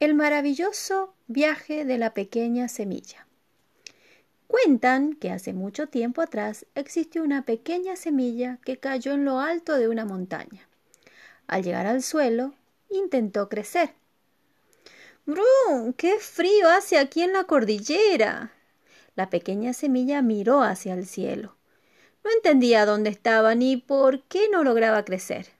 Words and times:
El 0.00 0.14
maravilloso 0.14 1.12
viaje 1.26 1.84
de 1.84 1.98
la 1.98 2.14
pequeña 2.14 2.68
semilla. 2.68 3.26
Cuentan 4.46 5.14
que 5.14 5.32
hace 5.32 5.52
mucho 5.52 5.88
tiempo 5.88 6.22
atrás 6.22 6.66
existió 6.76 7.24
una 7.24 7.44
pequeña 7.44 7.96
semilla 7.96 8.60
que 8.64 8.78
cayó 8.78 9.14
en 9.14 9.24
lo 9.24 9.40
alto 9.40 9.74
de 9.74 9.88
una 9.88 10.04
montaña. 10.04 10.68
Al 11.48 11.64
llegar 11.64 11.88
al 11.88 12.04
suelo, 12.04 12.54
intentó 12.88 13.48
crecer. 13.48 13.94
¡Brum! 15.26 15.92
¡Qué 15.94 16.20
frío 16.20 16.68
hace 16.68 16.96
aquí 16.96 17.22
en 17.22 17.32
la 17.32 17.42
cordillera! 17.42 18.52
La 19.16 19.30
pequeña 19.30 19.72
semilla 19.72 20.22
miró 20.22 20.62
hacia 20.62 20.94
el 20.94 21.06
cielo. 21.06 21.56
No 22.22 22.30
entendía 22.30 22.86
dónde 22.86 23.10
estaba 23.10 23.56
ni 23.56 23.76
por 23.76 24.22
qué 24.22 24.48
no 24.48 24.62
lograba 24.62 25.04
crecer. 25.04 25.57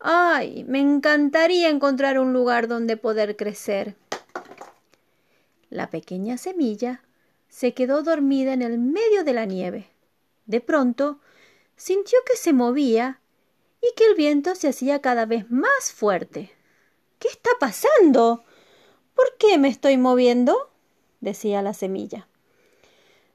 Ay, 0.00 0.64
me 0.64 0.78
encantaría 0.78 1.68
encontrar 1.68 2.20
un 2.20 2.32
lugar 2.32 2.68
donde 2.68 2.96
poder 2.96 3.36
crecer. 3.36 3.96
La 5.70 5.90
pequeña 5.90 6.38
semilla 6.38 7.02
se 7.48 7.74
quedó 7.74 8.02
dormida 8.02 8.52
en 8.52 8.62
el 8.62 8.78
medio 8.78 9.24
de 9.24 9.32
la 9.32 9.44
nieve. 9.44 9.90
De 10.46 10.60
pronto 10.60 11.18
sintió 11.76 12.18
que 12.26 12.36
se 12.36 12.52
movía 12.52 13.20
y 13.82 13.92
que 13.96 14.06
el 14.06 14.14
viento 14.14 14.54
se 14.54 14.68
hacía 14.68 15.00
cada 15.00 15.26
vez 15.26 15.50
más 15.50 15.92
fuerte. 15.92 16.52
¿Qué 17.18 17.26
está 17.26 17.50
pasando? 17.58 18.44
¿Por 19.14 19.36
qué 19.36 19.58
me 19.58 19.68
estoy 19.68 19.96
moviendo? 19.96 20.70
decía 21.20 21.60
la 21.60 21.74
semilla. 21.74 22.28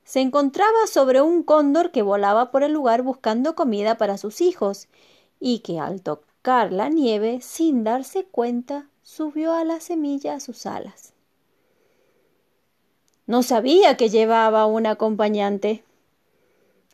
Se 0.06 0.22
encontraba 0.22 0.88
sobre 0.88 1.22
un 1.22 1.44
cóndor 1.44 1.92
que 1.92 2.02
volaba 2.02 2.52
por 2.52 2.64
el 2.64 2.72
lugar 2.72 3.02
buscando 3.02 3.54
comida 3.56 3.98
para 3.98 4.18
sus 4.18 4.40
hijos 4.40 4.88
y 5.40 5.60
que 5.60 5.80
al 5.80 6.02
tocar 6.02 6.33
la 6.44 6.90
nieve, 6.90 7.40
sin 7.42 7.84
darse 7.84 8.26
cuenta, 8.26 8.90
subió 9.02 9.54
a 9.54 9.64
la 9.64 9.80
semilla 9.80 10.36
a 10.36 10.40
sus 10.40 10.66
alas. 10.66 11.14
No 13.26 13.44
sabía 13.44 13.96
que 13.96 14.10
llevaba 14.10 14.66
un 14.66 14.86
acompañante. 14.86 15.84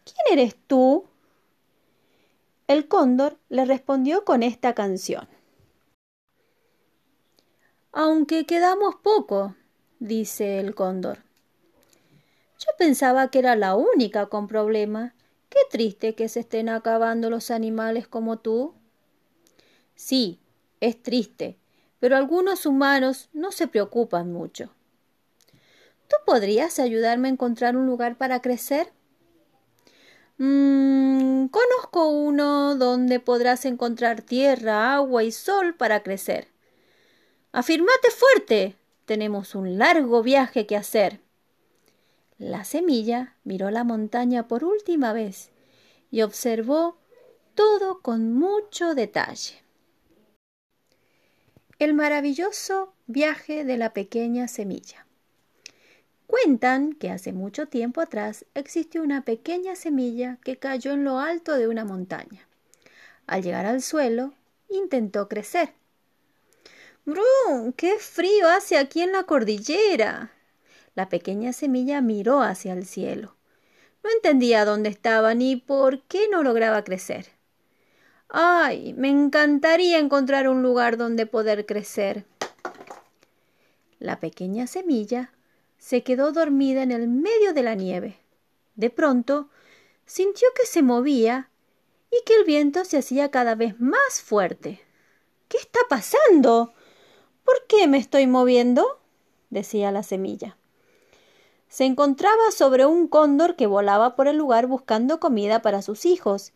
¿Quién 0.04 0.40
eres 0.40 0.56
tú? 0.68 1.06
El 2.68 2.88
cóndor 2.88 3.38
le 3.50 3.66
respondió 3.66 4.24
con 4.24 4.44
esta 4.44 4.76
canción. 4.76 5.28
Aunque 7.92 8.46
quedamos 8.46 8.96
poco, 9.02 9.56
dice 10.00 10.60
el 10.60 10.76
cóndor. 10.76 11.24
Yo 12.60 12.68
pensaba 12.78 13.32
que 13.32 13.40
era 13.40 13.56
la 13.56 13.76
única 13.76 14.28
con 14.28 14.48
problema. 14.48 15.16
Qué 15.50 15.60
triste 15.72 16.14
que 16.14 16.30
se 16.30 16.42
estén 16.42 16.70
acabando 16.70 17.32
los 17.32 17.50
animales 17.50 18.08
como 18.08 18.38
tú. 18.38 18.76
Sí, 20.00 20.40
es 20.80 21.04
triste, 21.04 21.58
pero 22.00 22.16
algunos 22.16 22.66
humanos 22.66 23.28
no 23.34 23.52
se 23.52 23.68
preocupan 23.68 24.32
mucho. 24.32 24.72
¿Tú 26.08 26.16
podrías 26.26 26.80
ayudarme 26.80 27.28
a 27.28 27.32
encontrar 27.32 27.76
un 27.76 27.86
lugar 27.86 28.18
para 28.18 28.42
crecer? 28.42 28.94
Mm, 30.38 31.48
conozco 31.48 32.08
uno 32.08 32.78
donde 32.78 33.20
podrás 33.20 33.66
encontrar 33.66 34.22
tierra, 34.22 34.96
agua 34.96 35.26
y 35.26 35.34
sol 35.34 35.76
para 35.76 36.02
crecer. 36.02 36.48
Afirmate 37.52 38.10
fuerte. 38.10 38.78
Tenemos 39.04 39.54
un 39.54 39.78
largo 39.78 40.24
viaje 40.24 40.66
que 40.66 40.78
hacer. 40.78 41.20
La 42.38 42.64
semilla 42.64 43.36
miró 43.44 43.70
la 43.70 43.84
montaña 43.84 44.48
por 44.48 44.64
última 44.64 45.12
vez 45.12 45.50
y 46.10 46.22
observó 46.22 46.96
todo 47.54 48.00
con 48.00 48.32
mucho 48.32 48.96
detalle. 48.96 49.69
El 51.80 51.94
maravilloso 51.94 52.94
viaje 53.08 53.64
de 53.64 53.78
la 53.78 53.94
pequeña 53.94 54.50
semilla. 54.50 55.08
Cuentan 56.28 56.92
que 56.92 57.10
hace 57.10 57.32
mucho 57.32 57.70
tiempo 57.70 58.02
atrás 58.02 58.46
existió 58.54 59.02
una 59.02 59.24
pequeña 59.24 59.78
semilla 59.78 60.40
que 60.44 60.58
cayó 60.58 60.92
en 60.92 61.06
lo 61.06 61.20
alto 61.20 61.56
de 61.56 61.70
una 61.70 61.86
montaña. 61.86 62.46
Al 63.28 63.44
llegar 63.44 63.66
al 63.66 63.82
suelo, 63.82 64.34
intentó 64.68 65.30
crecer. 65.30 65.72
¡Brum! 67.06 67.72
¡Qué 67.72 67.98
frío 67.98 68.50
hace 68.50 68.78
aquí 68.78 69.02
en 69.02 69.14
la 69.14 69.24
cordillera! 69.24 70.34
La 70.96 71.08
pequeña 71.08 71.54
semilla 71.54 72.02
miró 72.02 72.42
hacia 72.42 72.74
el 72.74 72.86
cielo. 72.86 73.38
No 74.04 74.10
entendía 74.12 74.66
dónde 74.66 74.90
estaba 74.90 75.34
ni 75.34 75.56
por 75.56 76.02
qué 76.04 76.28
no 76.28 76.44
lograba 76.44 76.84
crecer. 76.84 77.39
Ay, 78.30 78.94
me 78.94 79.10
encantaría 79.10 79.98
encontrar 79.98 80.48
un 80.48 80.62
lugar 80.62 80.98
donde 80.98 81.26
poder 81.26 81.66
crecer. 81.66 82.26
La 83.98 84.20
pequeña 84.20 84.68
semilla 84.68 85.34
se 85.80 86.04
quedó 86.04 86.32
dormida 86.32 86.84
en 86.84 86.92
el 86.92 87.08
medio 87.08 87.54
de 87.54 87.64
la 87.64 87.74
nieve. 87.74 88.20
De 88.76 88.92
pronto 88.92 89.50
sintió 90.06 90.48
que 90.56 90.68
se 90.68 90.84
movía 90.84 91.50
y 92.12 92.24
que 92.24 92.36
el 92.36 92.44
viento 92.44 92.86
se 92.86 93.00
hacía 93.00 93.32
cada 93.32 93.56
vez 93.56 93.80
más 93.80 94.22
fuerte. 94.24 94.80
¿Qué 95.48 95.58
está 95.58 95.80
pasando? 95.90 96.74
¿Por 97.44 97.66
qué 97.68 97.88
me 97.88 97.98
estoy 97.98 98.28
moviendo? 98.28 99.00
decía 99.50 99.92
la 99.92 100.04
semilla. 100.04 100.56
Se 101.68 101.86
encontraba 101.86 102.52
sobre 102.52 102.86
un 102.86 103.08
cóndor 103.08 103.56
que 103.56 103.66
volaba 103.66 104.16
por 104.16 104.28
el 104.28 104.38
lugar 104.38 104.68
buscando 104.68 105.20
comida 105.20 105.64
para 105.64 105.82
sus 105.82 106.06
hijos 106.06 106.54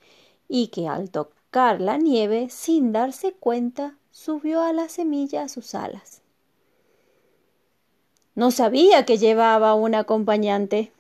y 0.48 0.68
que 0.68 0.88
al 0.88 1.10
tocar 1.10 1.43
la 1.54 1.98
nieve, 1.98 2.50
sin 2.50 2.92
darse 2.92 3.34
cuenta, 3.34 3.98
subió 4.10 4.62
a 4.62 4.74
la 4.74 4.90
semilla 4.90 5.44
a 5.44 5.50
sus 5.50 5.76
alas. 5.76 6.22
No 8.36 8.50
sabía 8.50 9.06
que 9.06 9.18
llevaba 9.18 9.76
un 9.76 9.94
acompañante. 9.94 10.92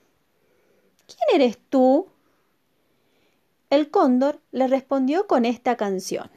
¿Quién 1.07 1.41
eres 1.41 1.57
tú? 1.69 2.07
El 3.71 3.89
cóndor 3.89 4.39
le 4.51 4.67
respondió 4.67 5.25
con 5.25 5.45
esta 5.45 5.75
canción. 5.75 6.29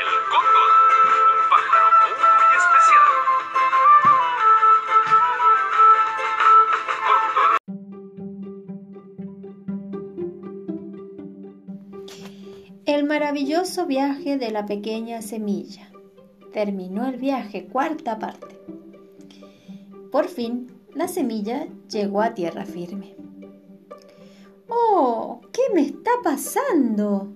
El 0.00 0.22
cóndor, 0.30 0.70
un 1.36 1.44
pájaro 1.50 1.88
muy 2.02 2.16
especial. 2.60 3.08
El 12.86 13.04
maravilloso 13.04 13.86
viaje 13.86 14.36
de 14.38 14.50
la 14.50 14.66
pequeña 14.66 15.22
semilla. 15.22 15.90
Terminó 16.52 17.06
el 17.06 17.16
viaje, 17.16 17.66
cuarta 17.66 18.18
parte. 18.18 18.49
Por 20.10 20.26
fin, 20.26 20.66
la 20.94 21.06
semilla 21.06 21.68
llegó 21.88 22.20
a 22.20 22.34
tierra 22.34 22.64
firme. 22.64 23.14
¡Oh! 24.68 25.40
¿Qué 25.52 25.62
me 25.72 25.82
está 25.82 26.10
pasando? 26.22 27.28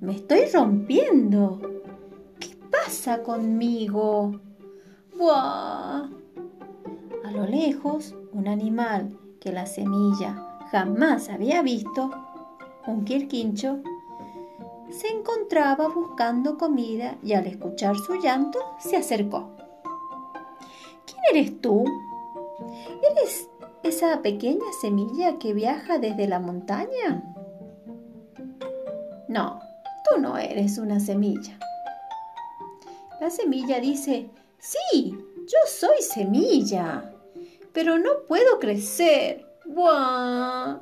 Me 0.00 0.12
estoy 0.12 0.44
rompiendo. 0.52 1.60
¿Qué 2.38 2.54
pasa 2.70 3.22
conmigo? 3.22 4.40
¡Buah! 5.16 6.08
A 7.24 7.32
lo 7.32 7.46
lejos, 7.46 8.14
un 8.32 8.46
animal 8.46 9.18
que 9.40 9.52
la 9.52 9.66
semilla 9.66 10.60
jamás 10.70 11.30
había 11.30 11.62
visto, 11.62 12.10
un 12.86 13.04
quirquincho, 13.04 13.78
se 14.90 15.08
encontraba 15.08 15.88
buscando 15.88 16.58
comida 16.58 17.16
y 17.22 17.32
al 17.32 17.46
escuchar 17.46 17.96
su 17.96 18.16
llanto 18.16 18.58
se 18.78 18.96
acercó. 18.96 19.50
¿Quién 21.06 21.20
eres 21.30 21.60
tú? 21.60 21.84
¿Eres 23.10 23.48
esa 23.82 24.22
pequeña 24.22 24.66
semilla 24.80 25.38
que 25.38 25.52
viaja 25.52 25.98
desde 25.98 26.26
la 26.26 26.40
montaña? 26.40 27.22
No, 29.28 29.60
tú 30.04 30.20
no 30.20 30.36
eres 30.38 30.78
una 30.78 31.00
semilla. 31.00 31.58
La 33.20 33.30
semilla 33.30 33.80
dice, 33.80 34.30
sí, 34.58 35.12
yo 35.12 35.58
soy 35.66 36.00
semilla, 36.00 37.12
pero 37.72 37.98
no 37.98 38.10
puedo 38.26 38.58
crecer. 38.58 39.46
¡Buah! 39.66 40.80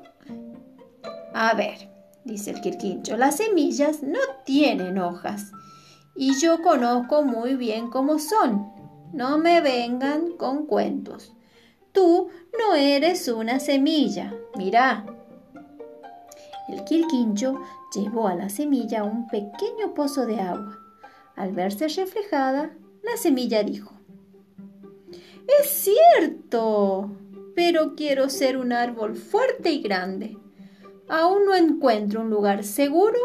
A 1.34 1.54
ver, 1.54 1.90
dice 2.24 2.50
el 2.50 2.60
quirquincho, 2.60 3.16
las 3.16 3.36
semillas 3.36 4.02
no 4.02 4.20
tienen 4.44 4.98
hojas 4.98 5.52
y 6.14 6.38
yo 6.40 6.62
conozco 6.62 7.22
muy 7.22 7.56
bien 7.56 7.90
cómo 7.90 8.18
son. 8.18 8.72
No 9.12 9.38
me 9.38 9.60
vengan 9.60 10.32
con 10.36 10.66
cuentos. 10.66 11.35
Tú 11.96 12.28
no 12.58 12.74
eres 12.74 13.26
una 13.26 13.58
semilla. 13.58 14.34
Mira. 14.54 15.06
El 16.68 16.84
quirquincho 16.84 17.58
llevó 17.94 18.28
a 18.28 18.34
la 18.34 18.50
semilla 18.50 19.02
un 19.02 19.26
pequeño 19.28 19.94
pozo 19.94 20.26
de 20.26 20.38
agua. 20.38 20.78
Al 21.36 21.52
verse 21.52 21.88
reflejada, 21.88 22.76
la 23.02 23.16
semilla 23.16 23.62
dijo, 23.62 23.94
Es 25.58 25.70
cierto, 25.70 27.16
pero 27.54 27.94
quiero 27.96 28.28
ser 28.28 28.58
un 28.58 28.74
árbol 28.74 29.16
fuerte 29.16 29.72
y 29.72 29.80
grande. 29.80 30.36
Aún 31.08 31.46
no 31.46 31.54
encuentro 31.54 32.20
un 32.20 32.28
lugar 32.28 32.62
seguro 32.64 33.18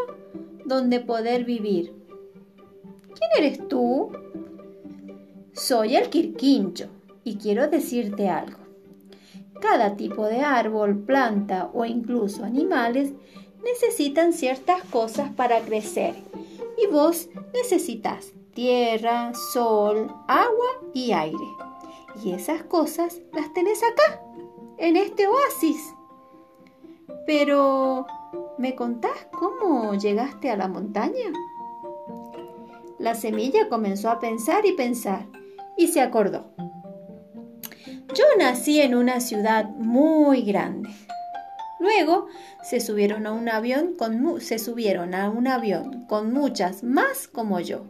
donde 0.64 1.00
poder 1.00 1.44
vivir. 1.44 1.92
¿Quién 3.02 3.30
eres 3.36 3.68
tú? 3.68 4.12
Soy 5.52 5.96
el 5.96 6.08
Quirquincho 6.08 6.88
y 7.22 7.36
quiero 7.36 7.68
decirte 7.68 8.30
algo. 8.30 8.61
Cada 9.62 9.96
tipo 9.96 10.26
de 10.26 10.40
árbol, 10.40 10.98
planta 10.98 11.70
o 11.72 11.84
incluso 11.84 12.44
animales 12.44 13.12
necesitan 13.62 14.32
ciertas 14.32 14.82
cosas 14.82 15.30
para 15.30 15.60
crecer 15.60 16.16
y 16.76 16.88
vos 16.88 17.28
necesitas 17.54 18.32
tierra, 18.54 19.32
sol, 19.52 20.12
agua 20.26 20.66
y 20.92 21.12
aire. 21.12 21.46
Y 22.24 22.32
esas 22.32 22.64
cosas 22.64 23.20
las 23.32 23.54
tenés 23.54 23.84
acá, 23.84 24.20
en 24.78 24.96
este 24.96 25.28
oasis. 25.28 25.94
Pero, 27.24 28.04
¿me 28.58 28.74
contás 28.74 29.28
cómo 29.32 29.94
llegaste 29.94 30.50
a 30.50 30.56
la 30.56 30.66
montaña? 30.66 31.32
La 32.98 33.14
semilla 33.14 33.68
comenzó 33.68 34.10
a 34.10 34.18
pensar 34.18 34.66
y 34.66 34.72
pensar 34.72 35.26
y 35.76 35.86
se 35.86 36.00
acordó. 36.00 36.46
Yo 38.14 38.24
nací 38.38 38.82
en 38.82 38.94
una 38.94 39.20
ciudad 39.20 39.70
muy 39.70 40.42
grande. 40.42 40.90
Luego 41.80 42.26
se 42.62 42.78
subieron 42.78 43.26
a 43.26 43.32
un 43.32 43.48
avión 43.48 43.94
con 43.96 44.38
se 44.42 44.58
subieron 44.58 45.14
a 45.14 45.30
un 45.30 45.48
avión 45.48 46.04
con 46.08 46.30
muchas 46.30 46.82
más 46.82 47.26
como 47.26 47.58
yo. 47.60 47.86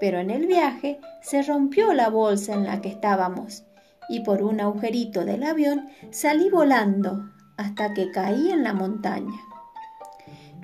Pero 0.00 0.18
en 0.18 0.30
el 0.30 0.46
viaje 0.46 0.98
se 1.22 1.42
rompió 1.42 1.94
la 1.94 2.08
bolsa 2.08 2.54
en 2.54 2.64
la 2.64 2.80
que 2.80 2.88
estábamos 2.88 3.62
y 4.08 4.20
por 4.20 4.42
un 4.42 4.60
agujerito 4.60 5.24
del 5.24 5.44
avión 5.44 5.88
salí 6.10 6.50
volando 6.50 7.30
hasta 7.56 7.94
que 7.94 8.10
caí 8.10 8.50
en 8.50 8.64
la 8.64 8.72
montaña. 8.72 9.38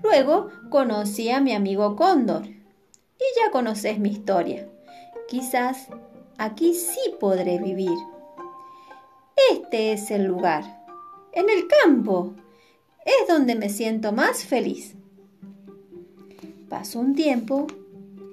Luego 0.03 0.51
conocí 0.71 1.31
a 1.31 1.41
mi 1.41 1.55
amigo 1.55 1.95
Cóndor 1.95 2.47
y 2.47 3.25
ya 3.41 3.53
conoces 3.53 4.01
mi 4.01 4.11
historia. 4.11 4.69
Quizás 5.29 5.87
aquí 6.37 6.75
sí 6.75 7.15
podré 7.21 7.59
vivir. 7.59 7.97
Este 9.51 9.93
es 9.93 10.11
el 10.11 10.25
lugar 10.25 10.65
en 11.33 11.51
el 11.51 11.69
campo. 11.83 12.35
Es 13.05 13.29
donde 13.29 13.55
me 13.55 13.69
siento 13.69 14.13
más 14.13 14.45
feliz. 14.45 14.95
Pasó 16.69 17.01
un 17.01 17.15
tiempo. 17.15 17.67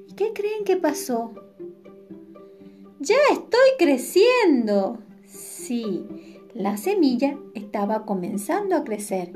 ¿Y 0.07 0.13
qué 0.13 0.31
creen 0.33 0.63
que 0.63 0.77
pasó? 0.77 1.33
Ya 2.99 3.17
estoy 3.31 3.69
creciendo. 3.77 4.99
Sí, 5.27 6.05
la 6.53 6.77
semilla 6.77 7.37
estaba 7.53 8.05
comenzando 8.05 8.75
a 8.75 8.83
crecer, 8.83 9.33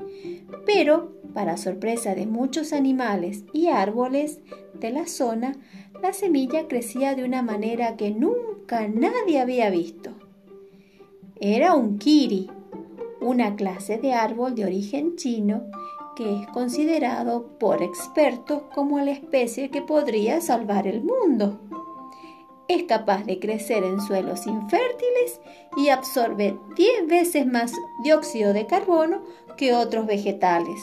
pero, 0.66 1.12
para 1.34 1.58
sorpresa 1.58 2.16
de 2.16 2.28
muchos 2.28 2.72
animales 2.74 3.44
y 3.54 3.68
árboles 3.68 4.40
de 4.74 4.92
la 4.92 5.08
zona, 5.08 5.54
la 6.02 6.14
semilla 6.14 6.68
crecía 6.68 7.16
de 7.16 7.24
una 7.24 7.42
manera 7.42 7.98
que 7.98 8.12
nunca 8.12 8.88
nadie 8.88 9.40
había 9.40 9.69
visto. 9.69 10.26
Era 11.39 11.75
un 11.75 12.00
kiri, 12.00 12.50
una 13.22 13.56
clase 13.56 14.00
de 14.00 14.13
árbol 14.13 14.56
de 14.56 14.66
origen 14.66 15.16
chino 15.18 15.63
que 16.16 16.42
es 16.42 16.48
considerado 16.48 17.45
por 17.60 17.84
expertos 17.84 18.63
como 18.74 19.00
la 19.00 19.12
especie 19.12 19.69
que 19.69 19.84
podría 19.84 20.42
salvar 20.42 20.88
el 20.88 21.04
mundo. 21.04 21.60
Es 22.68 22.84
capaz 22.84 23.24
de 23.25 23.38
crecer 23.38 23.84
en 23.84 24.01
suelos 24.01 24.48
infértiles 24.48 25.39
y 25.78 25.89
absorbe 25.89 26.57
10 26.75 27.07
veces 27.07 27.45
más 27.45 27.72
dióxido 28.04 28.51
de 28.51 28.66
carbono 28.66 29.22
que 29.57 29.75
otros 29.75 30.07
vegetales. 30.07 30.80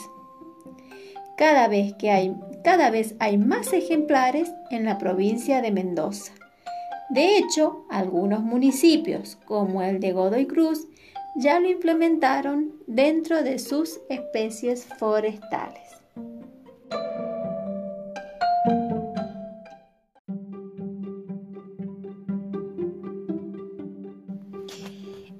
Cada 1.37 1.67
vez, 1.67 1.93
que 1.95 2.11
hay, 2.11 2.33
cada 2.63 2.89
vez 2.91 3.15
hay 3.19 3.37
más 3.37 3.73
ejemplares 3.73 4.49
en 4.71 4.85
la 4.85 4.97
provincia 4.97 5.61
de 5.61 5.71
Mendoza. 5.71 6.31
De 7.09 7.37
hecho, 7.37 7.85
algunos 7.89 8.41
municipios, 8.41 9.37
como 9.45 9.81
el 9.81 9.99
de 9.99 10.11
Godoy 10.11 10.47
Cruz, 10.47 10.87
ya 11.35 11.59
lo 11.59 11.69
implementaron 11.69 12.73
dentro 12.87 13.43
de 13.43 13.59
sus 13.59 13.99
especies 14.09 14.85
forestales. 14.97 15.83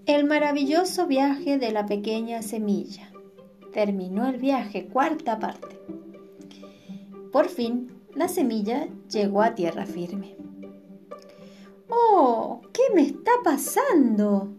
El 0.06 0.26
maravilloso 0.26 1.08
viaje 1.08 1.58
de 1.58 1.72
la 1.72 1.86
pequeña 1.86 2.42
semilla. 2.42 3.12
Terminó 3.74 4.28
el 4.28 4.38
viaje, 4.38 4.86
cuarta 4.86 5.40
parte. 5.40 5.80
Por 7.32 7.50
fin, 7.50 7.92
la 8.14 8.28
semilla 8.28 8.88
llegó 9.10 9.42
a 9.42 9.56
tierra 9.56 9.86
firme. 9.86 10.45
Pasando? 13.44 14.50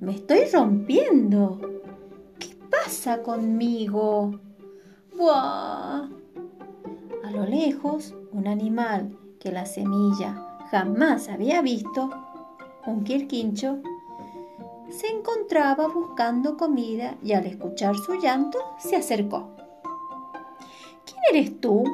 Me 0.00 0.12
estoy 0.12 0.44
rompiendo. 0.52 1.60
¿Qué 2.38 2.56
pasa 2.70 3.22
conmigo? 3.22 4.40
¡Buah! 5.16 6.08
A 7.24 7.30
lo 7.30 7.46
lejos, 7.46 8.14
un 8.32 8.46
animal 8.46 9.16
que 9.38 9.52
la 9.52 9.66
semilla 9.66 10.58
jamás 10.70 11.28
había 11.28 11.62
visto, 11.62 12.10
un 12.86 13.04
quirquincho, 13.04 13.78
se 14.88 15.08
encontraba 15.08 15.88
buscando 15.88 16.56
comida 16.56 17.16
y 17.22 17.32
al 17.32 17.46
escuchar 17.46 17.96
su 17.96 18.14
llanto 18.14 18.58
se 18.78 18.96
acercó. 18.96 19.50
¿Quién 21.04 21.20
eres 21.30 21.60
tú? 21.60 21.84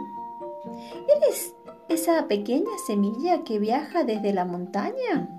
¿Eres 1.16 1.54
esa 1.88 2.26
pequeña 2.26 2.76
semilla 2.86 3.44
que 3.44 3.58
viaja 3.58 4.04
desde 4.04 4.32
la 4.32 4.44
montaña? 4.44 5.37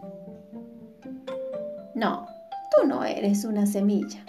No, 2.00 2.30
tú 2.72 2.88
no 2.88 3.04
eres 3.04 3.44
una 3.44 3.66
semilla. 3.66 4.24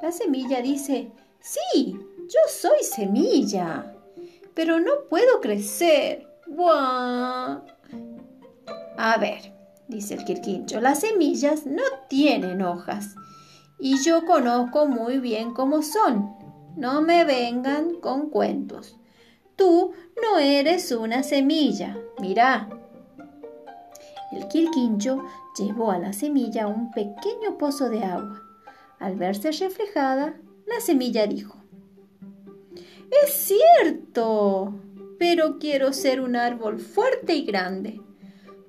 La 0.00 0.12
semilla 0.12 0.62
dice, 0.62 1.10
sí, 1.40 1.98
yo 2.18 2.38
soy 2.48 2.84
semilla, 2.84 3.96
pero 4.54 4.78
no 4.78 4.92
puedo 5.10 5.40
crecer. 5.40 6.24
¡Buah! 6.46 7.62
A 8.96 9.18
ver, 9.18 9.52
dice 9.88 10.14
el 10.14 10.24
quirquincho, 10.24 10.80
las 10.80 11.00
semillas 11.00 11.66
no 11.66 11.82
tienen 12.08 12.62
hojas 12.62 13.16
y 13.80 14.00
yo 14.04 14.24
conozco 14.24 14.86
muy 14.86 15.18
bien 15.18 15.52
cómo 15.52 15.82
son. 15.82 16.32
No 16.76 17.02
me 17.02 17.24
vengan 17.24 17.96
con 17.96 18.30
cuentos. 18.30 19.00
Tú 19.56 19.90
no 20.22 20.38
eres 20.38 20.92
una 20.92 21.24
semilla. 21.24 21.98
Mira. 22.20 22.68
El 24.32 24.48
quirquincho 24.48 25.24
llevó 25.58 25.90
a 25.90 25.98
la 25.98 26.12
semilla 26.12 26.66
un 26.66 26.90
pequeño 26.90 27.58
pozo 27.58 27.88
de 27.88 28.04
agua. 28.04 28.42
Al 28.98 29.16
verse 29.16 29.50
reflejada, 29.52 30.36
la 30.66 30.80
semilla 30.80 31.26
dijo, 31.26 31.56
Es 33.24 33.32
cierto, 33.32 34.74
pero 35.18 35.58
quiero 35.58 35.92
ser 35.92 36.20
un 36.20 36.36
árbol 36.36 36.78
fuerte 36.78 37.34
y 37.34 37.44
grande. 37.44 38.00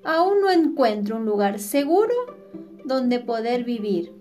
Aún 0.04 0.40
no 0.40 0.50
encuentro 0.50 1.16
un 1.16 1.24
lugar 1.24 1.58
seguro 1.58 2.14
donde 2.84 3.18
poder 3.18 3.64
vivir. 3.64 4.12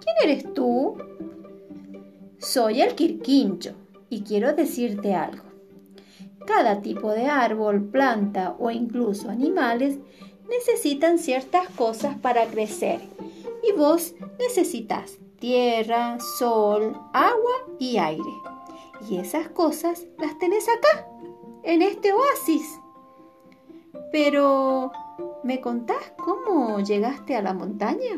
¿Quién 0.00 0.16
eres 0.30 0.54
tú? 0.54 0.96
Soy 2.38 2.80
el 2.80 2.94
quirquincho 2.94 3.74
y 4.08 4.22
quiero 4.22 4.52
decirte 4.54 5.14
algo. 5.14 5.51
Cada 6.46 6.80
tipo 6.82 7.10
de 7.10 7.26
árbol, 7.26 7.84
planta 7.84 8.56
o 8.58 8.70
incluso 8.70 9.30
animales 9.30 9.98
necesitan 10.48 11.18
ciertas 11.18 11.68
cosas 11.70 12.18
para 12.18 12.46
crecer 12.46 13.00
Y 13.62 13.72
vos 13.72 14.14
necesitas 14.38 15.18
tierra, 15.38 16.18
sol, 16.38 16.96
agua 17.12 17.52
y 17.78 17.96
aire. 17.96 18.32
Y 19.08 19.16
esas 19.16 19.48
cosas 19.48 20.06
las 20.18 20.38
tenés 20.38 20.68
acá, 20.68 21.08
en 21.64 21.82
este 21.82 22.12
oasis. 22.12 22.78
Pero, 24.12 24.92
¿me 25.42 25.60
contás 25.60 26.12
cómo 26.16 26.78
llegaste 26.78 27.34
a 27.34 27.42
la 27.42 27.54
montaña? 27.54 28.16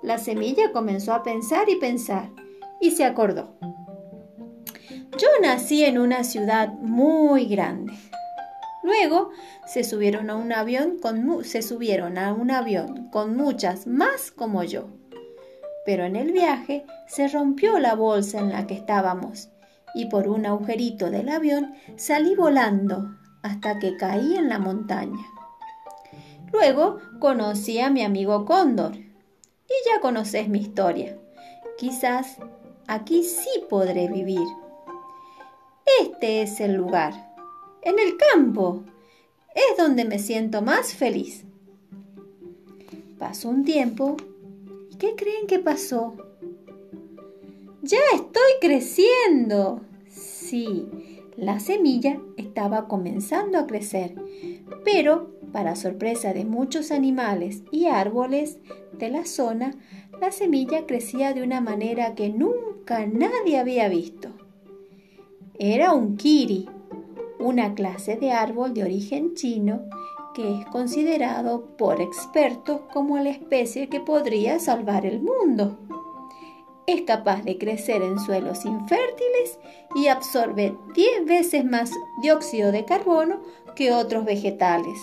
La 0.00 0.16
semilla 0.16 0.72
comenzó 0.72 1.12
a 1.12 1.22
pensar 1.22 1.68
y 1.68 1.76
pensar 1.76 2.30
y 2.80 2.92
se 2.92 3.04
acordó. 3.04 3.50
Yo 5.20 5.28
nací 5.42 5.84
en 5.84 5.98
una 5.98 6.24
ciudad 6.24 6.72
muy 6.72 7.44
grande. 7.44 7.92
Luego 8.82 9.28
se 9.66 9.84
subieron 9.84 10.30
a 10.30 10.36
un 10.36 10.50
avión 10.50 10.98
con 10.98 11.44
se 11.44 11.60
subieron 11.60 12.16
a 12.16 12.32
un 12.32 12.50
avión 12.50 13.10
con 13.10 13.36
muchas 13.36 13.86
más 13.86 14.30
como 14.30 14.64
yo. 14.64 14.88
Pero 15.84 16.04
en 16.04 16.16
el 16.16 16.32
viaje 16.32 16.86
se 17.06 17.28
rompió 17.28 17.78
la 17.78 17.94
bolsa 17.94 18.38
en 18.38 18.48
la 18.48 18.66
que 18.66 18.72
estábamos 18.72 19.50
y 19.94 20.06
por 20.06 20.26
un 20.26 20.46
agujerito 20.46 21.10
del 21.10 21.28
avión 21.28 21.74
salí 21.96 22.34
volando 22.34 23.14
hasta 23.42 23.78
que 23.78 23.98
caí 23.98 24.36
en 24.36 24.48
la 24.48 24.58
montaña. 24.58 25.26
Luego 26.50 26.98
conocí 27.18 27.78
a 27.78 27.90
mi 27.90 28.02
amigo 28.04 28.46
Cóndor 28.46 28.96
y 28.96 29.74
ya 29.86 30.00
conoces 30.00 30.48
mi 30.48 30.60
historia. 30.60 31.18
Quizás 31.76 32.38
aquí 32.86 33.22
sí 33.22 33.50
podré 33.68 34.08
vivir. 34.08 34.48
Este 35.98 36.42
es 36.42 36.60
el 36.60 36.74
lugar. 36.74 37.34
En 37.82 37.98
el 37.98 38.16
campo. 38.16 38.84
Es 39.54 39.76
donde 39.76 40.04
me 40.04 40.18
siento 40.18 40.62
más 40.62 40.94
feliz. 40.94 41.44
Pasó 43.18 43.48
un 43.48 43.64
tiempo. 43.64 44.16
¿Y 44.90 44.96
qué 44.96 45.14
creen 45.16 45.46
que 45.46 45.58
pasó? 45.58 46.16
Ya 47.82 47.98
estoy 48.14 48.52
creciendo. 48.60 49.80
Sí, 50.08 50.86
la 51.36 51.60
semilla 51.60 52.20
estaba 52.36 52.88
comenzando 52.88 53.58
a 53.58 53.66
crecer, 53.66 54.14
pero 54.84 55.30
para 55.52 55.76
sorpresa 55.76 56.32
de 56.32 56.44
muchos 56.44 56.90
animales 56.90 57.62
y 57.70 57.86
árboles 57.86 58.58
de 58.92 59.08
la 59.08 59.24
zona, 59.24 59.74
la 60.20 60.30
semilla 60.32 60.86
crecía 60.86 61.32
de 61.32 61.42
una 61.42 61.60
manera 61.60 62.14
que 62.14 62.28
nunca 62.28 63.06
nadie 63.06 63.58
había 63.58 63.88
visto. 63.88 64.29
Era 65.62 65.92
un 65.92 66.16
kiri, 66.16 66.70
una 67.38 67.74
clase 67.74 68.16
de 68.16 68.32
árbol 68.32 68.72
de 68.72 68.82
origen 68.82 69.34
chino 69.34 69.82
que 70.32 70.58
es 70.58 70.64
considerado 70.68 71.76
por 71.76 72.00
expertos 72.00 72.80
como 72.94 73.18
la 73.18 73.28
especie 73.28 73.90
que 73.90 74.00
podría 74.00 74.58
salvar 74.58 75.04
el 75.04 75.20
mundo. 75.20 75.78
Es 76.86 77.02
capaz 77.02 77.42
de 77.42 77.58
crecer 77.58 78.00
en 78.00 78.18
suelos 78.18 78.64
infértiles 78.64 79.58
y 79.94 80.06
absorbe 80.06 80.74
10 80.94 81.26
veces 81.26 81.62
más 81.66 81.90
dióxido 82.22 82.72
de 82.72 82.86
carbono 82.86 83.42
que 83.76 83.92
otros 83.92 84.24
vegetales. 84.24 84.98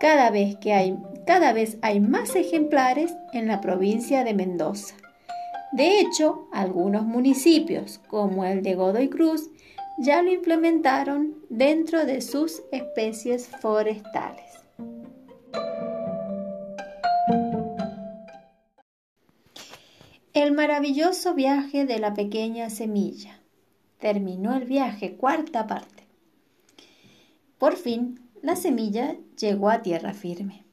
Cada 0.00 0.32
vez, 0.32 0.56
que 0.56 0.72
hay, 0.72 0.98
cada 1.28 1.52
vez 1.52 1.78
hay 1.80 2.00
más 2.00 2.34
ejemplares 2.34 3.14
en 3.32 3.46
la 3.46 3.60
provincia 3.60 4.24
de 4.24 4.34
Mendoza. 4.34 4.96
De 5.72 6.00
hecho, 6.00 6.48
algunos 6.52 7.04
municipios, 7.04 7.98
como 8.08 8.44
el 8.44 8.62
de 8.62 8.74
Godoy 8.74 9.08
Cruz, 9.08 9.48
ya 9.98 10.22
lo 10.22 10.30
implementaron 10.30 11.34
dentro 11.48 12.04
de 12.04 12.20
sus 12.20 12.62
especies 12.72 13.48
forestales. 13.48 14.44
El 20.34 20.52
maravilloso 20.52 21.34
viaje 21.34 21.86
de 21.86 21.98
la 21.98 22.12
pequeña 22.12 22.68
semilla. 22.68 23.40
Terminó 23.98 24.54
el 24.54 24.64
viaje, 24.64 25.16
cuarta 25.16 25.66
parte. 25.66 26.06
Por 27.56 27.76
fin, 27.76 28.20
la 28.42 28.56
semilla 28.56 29.16
llegó 29.38 29.70
a 29.70 29.80
tierra 29.80 30.12
firme. 30.12 30.64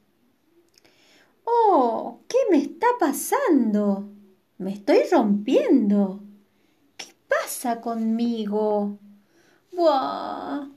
¡Oh! 1.44 2.18
¿Qué 2.28 2.36
me 2.50 2.58
está 2.58 2.86
pasando? 2.98 4.08
Me 4.60 4.74
estoy 4.74 5.04
rompiendo. 5.10 6.20
¿Qué 6.98 7.06
pasa 7.26 7.80
conmigo? 7.80 8.98
¡Buah! 9.72 10.68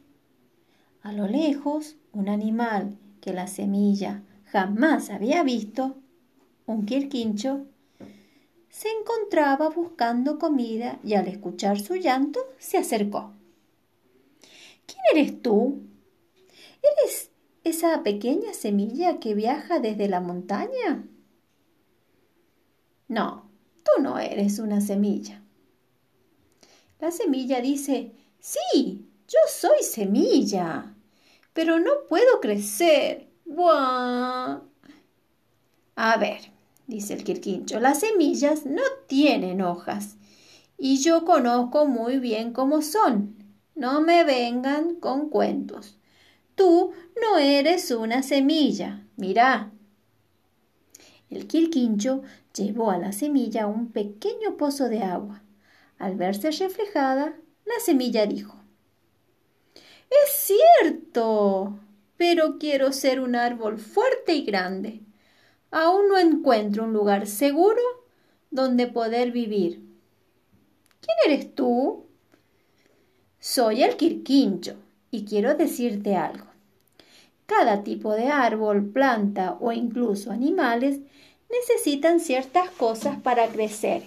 A 1.02 1.12
lo 1.12 1.28
lejos, 1.28 1.98
un 2.14 2.30
animal 2.30 2.98
que 3.20 3.34
la 3.34 3.48
semilla 3.48 4.24
jamás 4.46 5.10
había 5.10 5.44
visto, 5.44 5.98
un 6.66 6.86
quirquincho, 6.86 7.66
se 8.70 8.88
encontraba 8.88 9.68
buscando 9.68 10.40
comida 10.40 10.98
y 11.04 11.16
al 11.16 11.28
escuchar 11.28 11.78
su 11.78 11.96
llanto 11.96 12.40
se 12.60 12.78
acercó. 12.78 13.34
¿Quién 14.86 15.02
eres 15.12 15.42
tú? 15.42 15.82
¿Eres 16.82 17.32
esa 17.66 18.02
pequeña 18.02 18.54
semilla 18.54 19.20
que 19.20 19.34
viaja 19.34 19.82
desde 19.82 20.08
la 20.08 20.22
montaña? 20.22 21.06
No, 23.10 23.52
Tú 23.84 24.02
no 24.02 24.18
eres 24.18 24.60
una 24.60 24.82
semilla. 24.82 25.42
La 27.00 27.12
semilla 27.12 27.60
dice, 27.60 28.14
sí, 28.40 29.06
yo 29.28 29.40
soy 29.50 29.84
semilla, 29.84 30.96
pero 31.54 31.80
no 31.80 31.92
puedo 32.08 32.40
crecer. 32.40 33.28
¡Buah! 33.46 34.62
A 35.96 36.18
ver, 36.18 36.40
dice 36.88 37.14
el 37.14 37.24
quirquincho, 37.24 37.80
las 37.80 38.00
semillas 38.00 38.66
no 38.66 38.82
tienen 39.08 39.62
hojas 39.62 40.16
y 40.78 40.98
yo 40.98 41.26
conozco 41.26 41.86
muy 41.86 42.20
bien 42.20 42.54
cómo 42.54 42.82
son. 42.82 43.36
No 43.76 44.02
me 44.02 44.24
vengan 44.24 44.96
con 44.96 45.30
cuentos. 45.30 45.98
Tú 46.56 46.94
no 47.22 47.38
eres 47.38 47.92
una 47.92 48.24
semilla. 48.24 49.06
Mira, 49.18 49.73
el 51.34 51.48
quirquincho 51.48 52.22
llevó 52.56 52.92
a 52.92 52.98
la 52.98 53.12
semilla 53.12 53.68
un 53.68 53.92
pequeño 53.92 54.56
pozo 54.58 54.90
de 54.90 55.04
agua. 55.04 55.42
Al 55.98 56.16
verse 56.16 56.52
reflejada, 56.52 57.36
la 57.66 57.80
semilla 57.84 58.26
dijo, 58.26 58.56
Es 59.76 60.54
cierto, 60.82 61.80
pero 62.18 62.58
quiero 62.60 62.92
ser 62.94 63.20
un 63.20 63.36
árbol 63.36 63.80
fuerte 63.80 64.34
y 64.36 64.44
grande. 64.44 65.02
Aún 65.72 66.08
no 66.08 66.18
encuentro 66.18 66.84
un 66.84 66.94
lugar 66.94 67.26
seguro 67.26 67.82
donde 68.52 68.88
poder 68.88 69.32
vivir. 69.32 69.82
¿Quién 71.02 71.18
eres 71.34 71.56
tú? 71.56 72.06
Soy 73.40 73.84
el 73.84 73.98
quirquincho 73.98 74.76
y 75.10 75.26
quiero 75.26 75.56
decirte 75.56 76.16
algo. 76.16 76.53
Cada 77.56 77.84
tipo 77.84 78.14
de 78.14 78.30
árbol, 78.30 78.90
planta 78.90 79.58
o 79.60 79.72
incluso 79.72 80.32
animales 80.32 81.02
necesitan 81.52 82.20
ciertas 82.20 82.72
cosas 82.72 83.22
para 83.22 83.48
crecer 83.48 84.02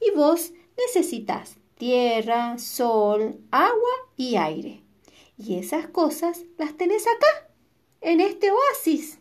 y 0.00 0.10
vos 0.16 0.52
necesitas 0.76 1.56
tierra, 1.78 2.58
sol, 2.58 3.38
agua 3.52 3.94
y 4.16 4.34
aire. 4.34 4.82
Y 5.38 5.56
esas 5.56 5.86
cosas 5.86 6.42
las 6.58 6.76
tenés 6.76 7.06
acá, 7.06 7.52
en 8.00 8.20
este 8.20 8.50
oasis. 8.50 9.20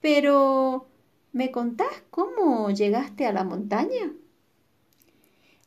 Pero, 0.00 0.88
¿me 1.30 1.52
contás 1.52 2.02
cómo 2.10 2.70
llegaste 2.70 3.24
a 3.24 3.32
la 3.32 3.44
montaña? 3.44 4.12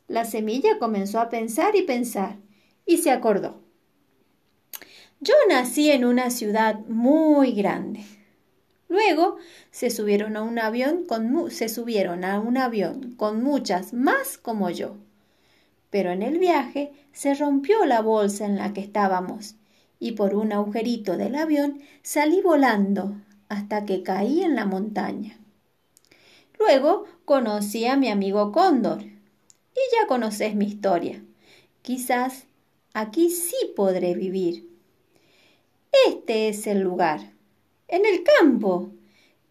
La 0.08 0.26
semilla 0.26 0.78
comenzó 0.78 1.20
a 1.20 1.30
pensar 1.30 1.74
y 1.74 1.82
pensar 1.82 2.36
y 2.84 2.98
se 2.98 3.10
acordó. 3.10 3.65
Yo 5.20 5.34
nací 5.48 5.90
en 5.90 6.04
una 6.04 6.28
ciudad 6.30 6.78
muy 6.88 7.52
grande. 7.52 8.04
Luego 8.88 9.36
se 9.70 9.88
subieron 9.88 10.36
a 10.36 10.42
un 10.42 10.58
avión 10.58 11.06
con 11.06 11.50
se 11.50 11.70
subieron 11.70 12.22
a 12.22 12.38
un 12.38 12.58
avión 12.58 13.14
con 13.16 13.42
muchas 13.42 13.94
más 13.94 14.36
como 14.36 14.68
yo. 14.68 14.96
Pero 15.88 16.10
en 16.10 16.22
el 16.22 16.38
viaje 16.38 16.92
se 17.12 17.34
rompió 17.34 17.86
la 17.86 18.02
bolsa 18.02 18.44
en 18.44 18.56
la 18.56 18.74
que 18.74 18.82
estábamos 18.82 19.54
y 19.98 20.12
por 20.12 20.34
un 20.34 20.52
agujerito 20.52 21.16
del 21.16 21.34
avión 21.34 21.80
salí 22.02 22.42
volando 22.42 23.16
hasta 23.48 23.86
que 23.86 24.02
caí 24.02 24.42
en 24.42 24.54
la 24.54 24.66
montaña. 24.66 25.38
Luego 26.58 27.06
conocí 27.24 27.86
a 27.86 27.96
mi 27.96 28.10
amigo 28.10 28.52
Cóndor 28.52 29.02
y 29.02 29.80
ya 29.98 30.06
conoces 30.08 30.54
mi 30.54 30.66
historia. 30.66 31.22
Quizás 31.80 32.44
aquí 32.92 33.30
sí 33.30 33.56
podré 33.74 34.14
vivir. 34.14 34.65
Este 36.08 36.48
es 36.48 36.66
el 36.66 36.80
lugar 36.80 37.32
en 37.88 38.04
el 38.04 38.22
campo. 38.22 38.90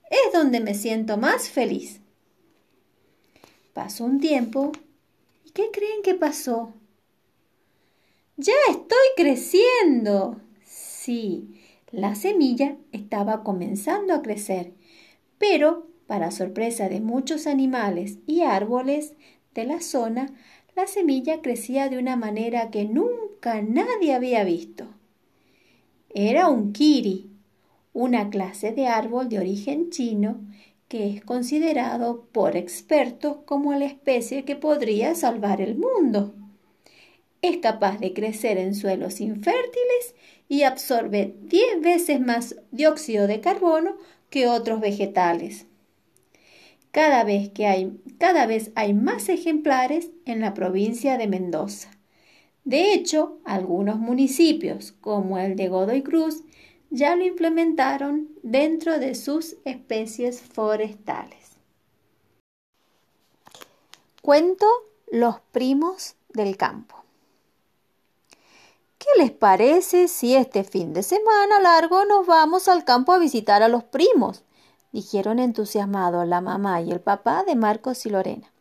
Es 0.09 0.33
donde 0.33 0.59
me 0.59 0.73
siento 0.73 1.17
más 1.17 1.49
feliz. 1.49 2.01
Pasó 3.73 4.05
un 4.05 4.19
tiempo. 4.19 4.71
¿Y 5.43 5.51
qué 5.51 5.69
creen 5.71 6.01
que 6.03 6.15
pasó? 6.15 6.73
Ya 8.37 8.53
estoy 8.69 9.07
creciendo. 9.15 10.41
Sí, 10.65 11.61
la 11.91 12.15
semilla 12.15 12.77
estaba 12.91 13.43
comenzando 13.43 14.13
a 14.13 14.21
crecer, 14.21 14.73
Pero, 15.37 15.87
para 16.07 16.31
sorpresa 16.31 16.87
de 16.89 17.01
muchos 17.01 17.47
animales 17.47 18.19
y 18.25 18.41
árboles 18.41 19.13
de 19.53 19.65
la 19.65 19.81
zona, 19.81 20.33
la 20.75 20.87
semilla 20.87 21.41
crecía 21.41 21.89
de 21.89 21.97
una 21.97 22.15
manera 22.15 22.69
que 22.71 22.85
nunca 22.85 23.61
nadie 23.61 24.13
había 24.13 24.43
visto. 24.43 24.94
Era 26.17 26.47
un 26.47 26.71
kiri, 26.71 27.29
una 27.91 28.29
clase 28.29 28.71
de 28.71 28.87
árbol 28.87 29.27
de 29.27 29.37
origen 29.37 29.89
chino 29.89 30.39
que 30.87 31.09
es 31.09 31.21
considerado 31.21 32.29
por 32.31 32.55
expertos 32.55 33.39
como 33.43 33.73
la 33.73 33.83
especie 33.83 34.45
que 34.45 34.55
podría 34.55 35.13
salvar 35.13 35.59
el 35.59 35.75
mundo. 35.75 36.33
Es 37.41 37.57
capaz 37.57 37.99
de 37.99 38.13
crecer 38.13 38.57
en 38.57 38.75
suelos 38.75 39.19
infértiles 39.19 40.15
y 40.47 40.63
absorbe 40.63 41.35
10 41.41 41.81
veces 41.81 42.21
más 42.21 42.55
dióxido 42.71 43.27
de 43.27 43.41
carbono 43.41 43.97
que 44.29 44.47
otros 44.47 44.79
vegetales. 44.79 45.65
Cada 46.91 47.25
vez, 47.25 47.49
que 47.49 47.67
hay, 47.67 47.91
cada 48.19 48.45
vez 48.45 48.71
hay 48.75 48.93
más 48.93 49.27
ejemplares 49.27 50.11
en 50.25 50.39
la 50.39 50.53
provincia 50.53 51.17
de 51.17 51.27
Mendoza. 51.27 51.94
De 52.65 52.93
hecho, 52.93 53.37
algunos 53.45 53.99
municipios, 53.99 54.91
como 54.91 55.37
el 55.37 55.55
de 55.55 55.69
Godoy 55.69 56.01
Cruz, 56.01 56.41
ya 56.89 57.15
lo 57.15 57.23
implementaron 57.23 58.29
dentro 58.41 58.97
de 58.97 59.13
sus 59.13 59.57
especies 59.65 60.41
forestales. 60.41 61.51
Cuento 64.21 64.65
Los 65.11 65.39
primos 65.51 66.15
del 66.29 66.57
campo. 66.57 66.95
¿Qué 68.97 69.05
les 69.19 69.31
parece 69.31 70.07
si 70.07 70.35
este 70.35 70.63
fin 70.63 70.93
de 70.93 71.03
semana 71.03 71.59
largo 71.61 72.05
nos 72.05 72.25
vamos 72.25 72.67
al 72.67 72.83
campo 72.83 73.13
a 73.13 73.19
visitar 73.19 73.61
a 73.61 73.67
los 73.67 73.83
primos? 73.83 74.43
dijeron 74.91 75.37
entusiasmados 75.37 76.27
la 76.27 76.41
mamá 76.41 76.81
y 76.81 76.91
el 76.91 77.01
papá 77.01 77.43
de 77.43 77.55
Marcos 77.55 78.05
y 78.07 78.09
Lorena. 78.09 78.51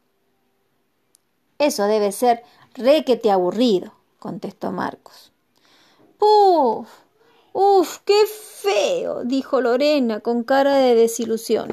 Eso 1.58 1.84
debe 1.84 2.12
ser 2.12 2.42
requete 2.74 3.30
aburrido, 3.30 3.94
contestó 4.18 4.72
Marcos. 4.72 5.32
¡Puf! 6.18 6.88
¡Uf, 7.52 7.98
qué 8.04 8.26
feo! 8.26 9.24
dijo 9.24 9.60
Lorena 9.60 10.20
con 10.20 10.42
cara 10.42 10.76
de 10.76 10.94
desilusión. 10.94 11.68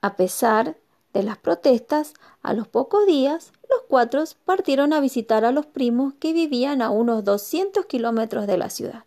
A 0.00 0.16
pesar 0.16 0.76
de 1.12 1.22
las 1.22 1.38
protestas, 1.38 2.14
a 2.42 2.52
los 2.52 2.68
pocos 2.68 3.06
días 3.06 3.52
los 3.68 3.80
cuatro 3.88 4.22
partieron 4.44 4.92
a 4.92 5.00
visitar 5.00 5.44
a 5.44 5.52
los 5.52 5.66
primos 5.66 6.14
que 6.14 6.32
vivían 6.32 6.82
a 6.82 6.90
unos 6.90 7.24
200 7.24 7.86
kilómetros 7.86 8.46
de 8.46 8.58
la 8.58 8.70
ciudad. 8.70 9.04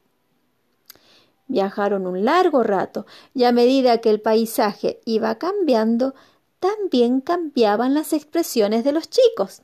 Viajaron 1.47 2.05
un 2.05 2.25
largo 2.25 2.63
rato 2.63 3.05
y 3.33 3.45
a 3.45 3.51
medida 3.51 3.99
que 4.01 4.09
el 4.09 4.21
paisaje 4.21 4.99
iba 5.05 5.35
cambiando, 5.39 6.13
también 6.59 7.21
cambiaban 7.21 7.93
las 7.93 8.13
expresiones 8.13 8.83
de 8.83 8.91
los 8.91 9.09
chicos. 9.09 9.63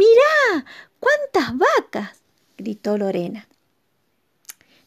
¡Mirá! 0.00 0.64
¡Cuántas 0.98 1.58
vacas! 1.58 2.22
gritó 2.56 2.96
Lorena. 2.96 3.46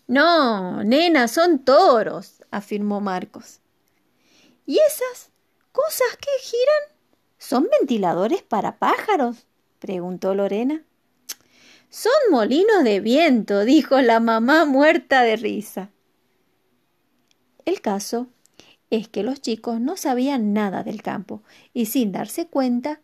No, 0.07 0.83
nena, 0.83 1.27
son 1.27 1.63
toros, 1.63 2.41
afirmó 2.49 2.99
Marcos. 2.99 3.59
¿Y 4.65 4.79
esas 4.79 5.29
cosas 5.71 6.07
que 6.19 6.31
giran? 6.41 6.97
¿Son 7.37 7.67
ventiladores 7.79 8.41
para 8.41 8.79
pájaros? 8.79 9.45
preguntó 9.77 10.33
Lorena. 10.33 10.83
Son 11.91 12.11
molinos 12.31 12.83
de 12.83 12.99
viento, 12.99 13.65
dijo 13.65 14.01
la 14.01 14.19
mamá 14.19 14.65
muerta 14.65 15.21
de 15.21 15.35
risa. 15.35 15.91
El 17.65 17.81
caso 17.81 18.29
es 18.89 19.09
que 19.09 19.21
los 19.21 19.41
chicos 19.41 19.79
no 19.79 19.95
sabían 19.95 20.53
nada 20.53 20.81
del 20.81 21.03
campo 21.03 21.43
y 21.71 21.85
sin 21.85 22.11
darse 22.11 22.47
cuenta 22.47 23.02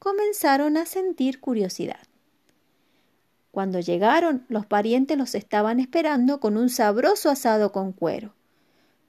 comenzaron 0.00 0.78
a 0.78 0.86
sentir 0.86 1.40
curiosidad. 1.40 2.00
Cuando 3.52 3.80
llegaron, 3.80 4.46
los 4.48 4.66
parientes 4.66 5.18
los 5.18 5.34
estaban 5.34 5.78
esperando 5.78 6.40
con 6.40 6.56
un 6.56 6.70
sabroso 6.70 7.30
asado 7.30 7.70
con 7.70 7.92
cuero. 7.92 8.34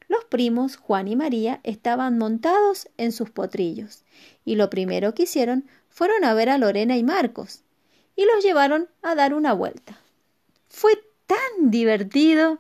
Los 0.10 0.26
primos, 0.26 0.76
Juan 0.76 1.08
y 1.08 1.16
María, 1.16 1.62
estaban 1.64 2.18
montados 2.18 2.90
en 2.98 3.14
sus 3.14 3.30
potrillos, 3.30 4.04
y 4.44 4.56
lo 4.56 4.70
primero 4.70 5.14
que 5.14 5.24
hicieron 5.24 5.66
fueron 5.90 6.26
a 6.26 6.34
ver 6.34 6.50
a 6.50 6.58
Lorena 6.58 6.98
y 6.98 7.04
Marcos, 7.04 7.64
y 8.18 8.26
los 8.26 8.44
llevaron 8.44 8.90
a 9.02 9.16
dar 9.16 9.34
una 9.34 9.54
vuelta. 9.54 9.98
Fue 10.68 10.92
tan 11.26 11.72
divertido. 11.72 12.60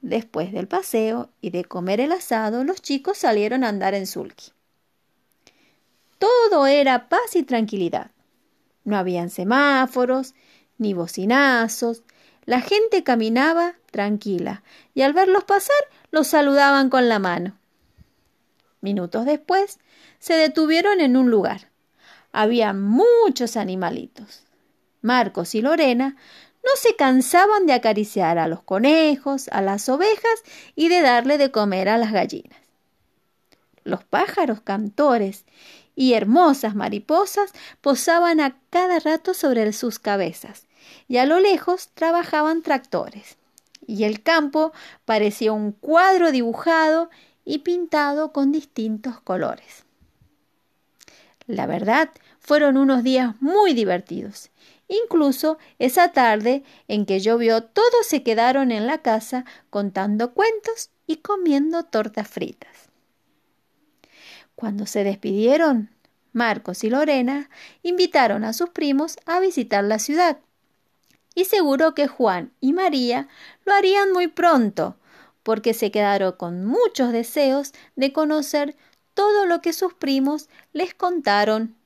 Después 0.00 0.52
del 0.52 0.66
paseo 0.66 1.30
y 1.40 1.50
de 1.50 1.64
comer 1.64 2.00
el 2.00 2.10
asado, 2.10 2.64
los 2.64 2.82
chicos 2.82 3.18
salieron 3.18 3.62
a 3.62 3.68
andar 3.68 3.94
en 3.94 4.08
sulky. 4.08 4.50
Todo 6.18 6.66
era 6.66 7.08
paz 7.08 7.34
y 7.34 7.42
tranquilidad. 7.42 8.10
No 8.84 8.96
habían 8.96 9.30
semáforos, 9.30 10.34
ni 10.78 10.94
bocinazos. 10.94 12.02
La 12.44 12.60
gente 12.60 13.04
caminaba 13.04 13.74
tranquila 13.90 14.62
y 14.94 15.02
al 15.02 15.12
verlos 15.12 15.44
pasar 15.44 15.76
los 16.10 16.26
saludaban 16.26 16.88
con 16.88 17.08
la 17.08 17.18
mano. 17.18 17.58
Minutos 18.80 19.26
después 19.26 19.78
se 20.18 20.34
detuvieron 20.34 21.00
en 21.00 21.16
un 21.16 21.30
lugar. 21.30 21.70
Había 22.32 22.72
muchos 22.72 23.56
animalitos. 23.56 24.44
Marcos 25.02 25.54
y 25.54 25.62
Lorena 25.62 26.16
no 26.64 26.70
se 26.76 26.96
cansaban 26.96 27.66
de 27.66 27.72
acariciar 27.72 28.38
a 28.38 28.48
los 28.48 28.62
conejos, 28.62 29.48
a 29.48 29.62
las 29.62 29.88
ovejas 29.88 30.42
y 30.74 30.88
de 30.88 31.00
darle 31.00 31.38
de 31.38 31.50
comer 31.50 31.88
a 31.88 31.98
las 31.98 32.12
gallinas. 32.12 32.58
Los 33.84 34.04
pájaros 34.04 34.60
cantores 34.60 35.44
y 35.98 36.14
hermosas 36.14 36.76
mariposas 36.76 37.50
posaban 37.80 38.40
a 38.40 38.56
cada 38.70 39.00
rato 39.00 39.34
sobre 39.34 39.72
sus 39.72 39.98
cabezas, 39.98 40.68
y 41.08 41.16
a 41.16 41.26
lo 41.26 41.40
lejos 41.40 41.88
trabajaban 41.92 42.62
tractores, 42.62 43.36
y 43.84 44.04
el 44.04 44.22
campo 44.22 44.72
parecía 45.04 45.50
un 45.50 45.72
cuadro 45.72 46.30
dibujado 46.30 47.10
y 47.44 47.58
pintado 47.58 48.32
con 48.32 48.52
distintos 48.52 49.20
colores. 49.20 49.84
La 51.48 51.66
verdad, 51.66 52.10
fueron 52.38 52.76
unos 52.76 53.02
días 53.02 53.34
muy 53.40 53.74
divertidos. 53.74 54.50
Incluso 54.86 55.58
esa 55.80 56.12
tarde 56.12 56.62
en 56.86 57.06
que 57.06 57.18
llovió, 57.18 57.64
todos 57.64 58.06
se 58.06 58.22
quedaron 58.22 58.70
en 58.70 58.86
la 58.86 58.98
casa 58.98 59.44
contando 59.68 60.32
cuentos 60.32 60.90
y 61.08 61.16
comiendo 61.16 61.82
tortas 61.82 62.28
fritas. 62.28 62.87
Cuando 64.58 64.86
se 64.86 65.04
despidieron, 65.04 65.88
Marcos 66.32 66.82
y 66.82 66.90
Lorena 66.90 67.48
invitaron 67.84 68.42
a 68.42 68.52
sus 68.52 68.70
primos 68.70 69.16
a 69.24 69.38
visitar 69.38 69.84
la 69.84 70.00
ciudad. 70.00 70.38
Y 71.36 71.44
seguro 71.44 71.94
que 71.94 72.08
Juan 72.08 72.50
y 72.60 72.72
María 72.72 73.28
lo 73.64 73.72
harían 73.72 74.10
muy 74.12 74.26
pronto, 74.26 74.96
porque 75.44 75.74
se 75.74 75.92
quedaron 75.92 76.32
con 76.32 76.64
muchos 76.64 77.12
deseos 77.12 77.72
de 77.94 78.12
conocer 78.12 78.74
todo 79.14 79.46
lo 79.46 79.60
que 79.60 79.72
sus 79.72 79.94
primos 79.94 80.48
les 80.72 80.92
contaron. 80.92 81.76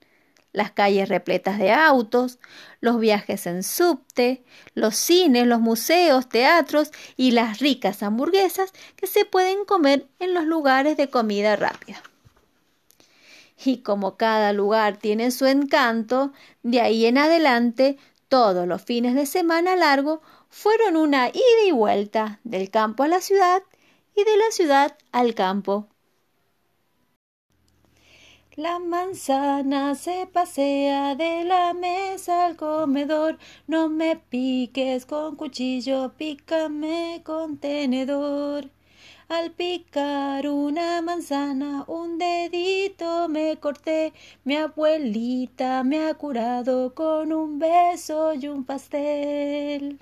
Las 0.54 0.70
calles 0.70 1.10
repletas 1.10 1.58
de 1.58 1.72
autos, 1.72 2.38
los 2.80 2.98
viajes 2.98 3.46
en 3.46 3.64
subte, 3.64 4.44
los 4.74 4.96
cines, 4.96 5.46
los 5.46 5.60
museos, 5.60 6.26
teatros 6.26 6.90
y 7.18 7.32
las 7.32 7.58
ricas 7.58 8.02
hamburguesas 8.02 8.72
que 8.96 9.06
se 9.06 9.26
pueden 9.26 9.66
comer 9.66 10.06
en 10.20 10.32
los 10.32 10.46
lugares 10.46 10.96
de 10.96 11.10
comida 11.10 11.54
rápida. 11.56 12.02
Y 13.64 13.78
como 13.78 14.16
cada 14.16 14.52
lugar 14.52 14.96
tiene 14.96 15.30
su 15.30 15.46
encanto, 15.46 16.32
de 16.62 16.80
ahí 16.80 17.06
en 17.06 17.18
adelante 17.18 17.98
todos 18.28 18.66
los 18.66 18.82
fines 18.82 19.14
de 19.14 19.26
semana 19.26 19.76
largo 19.76 20.22
fueron 20.48 20.96
una 20.96 21.28
ida 21.28 21.66
y 21.66 21.72
vuelta 21.72 22.40
del 22.44 22.70
campo 22.70 23.02
a 23.02 23.08
la 23.08 23.20
ciudad 23.20 23.62
y 24.14 24.24
de 24.24 24.36
la 24.36 24.50
ciudad 24.50 24.96
al 25.12 25.34
campo. 25.34 25.88
La 28.56 28.78
manzana 28.78 29.94
se 29.94 30.28
pasea 30.30 31.14
de 31.14 31.44
la 31.44 31.72
mesa 31.72 32.44
al 32.44 32.56
comedor. 32.56 33.38
No 33.66 33.88
me 33.88 34.16
piques 34.16 35.06
con 35.06 35.36
cuchillo, 35.36 36.12
pícame 36.18 37.22
con 37.24 37.56
tenedor. 37.56 38.68
Al 39.32 39.50
picar 39.50 40.46
una 40.46 41.00
manzana, 41.00 41.84
un 41.88 42.18
dedito 42.18 43.30
me 43.30 43.56
corté. 43.58 44.12
Mi 44.44 44.56
abuelita 44.56 45.82
me 45.84 46.06
ha 46.06 46.12
curado 46.12 46.94
con 46.94 47.32
un 47.32 47.58
beso 47.58 48.34
y 48.34 48.46
un 48.48 48.64
pastel. 48.64 49.98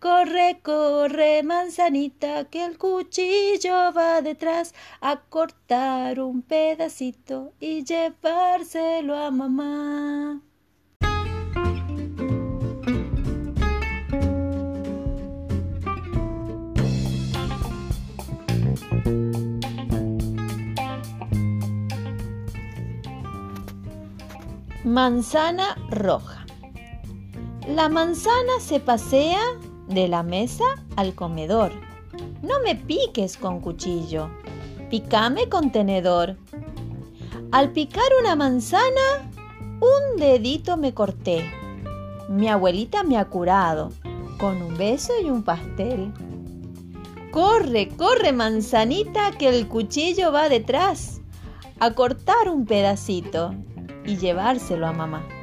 Corre, 0.00 0.58
corre, 0.64 1.44
manzanita, 1.44 2.46
que 2.46 2.64
el 2.64 2.76
cuchillo 2.76 3.92
va 3.92 4.20
detrás 4.20 4.74
a 5.00 5.20
cortar 5.20 6.18
un 6.18 6.42
pedacito 6.42 7.52
y 7.60 7.84
llevárselo 7.84 9.16
a 9.16 9.30
mamá. 9.30 10.42
Manzana 24.84 25.76
roja. 25.90 26.46
La 27.68 27.90
manzana 27.90 28.60
se 28.60 28.80
pasea 28.80 29.42
de 29.88 30.08
la 30.08 30.22
mesa 30.22 30.64
al 30.96 31.14
comedor. 31.14 31.70
No 32.40 32.60
me 32.64 32.76
piques 32.76 33.36
con 33.36 33.60
cuchillo, 33.60 34.30
picame 34.88 35.50
con 35.50 35.70
tenedor. 35.70 36.38
Al 37.52 37.72
picar 37.72 38.06
una 38.22 38.36
manzana, 38.36 39.30
un 39.82 40.16
dedito 40.16 40.78
me 40.78 40.94
corté. 40.94 41.44
Mi 42.30 42.48
abuelita 42.48 43.02
me 43.02 43.18
ha 43.18 43.26
curado 43.26 43.90
con 44.38 44.62
un 44.62 44.78
beso 44.78 45.12
y 45.22 45.28
un 45.28 45.42
pastel. 45.42 46.10
Corre, 47.32 47.88
corre, 47.88 48.32
manzanita, 48.32 49.32
que 49.32 49.50
el 49.50 49.68
cuchillo 49.68 50.32
va 50.32 50.48
detrás 50.48 51.20
a 51.80 51.90
cortar 51.90 52.48
un 52.48 52.64
pedacito 52.64 53.54
y 54.10 54.16
llevárselo 54.16 54.88
a 54.88 54.92
mamá. 54.92 55.39